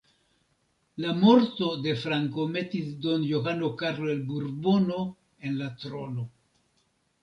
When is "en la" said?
5.47-5.75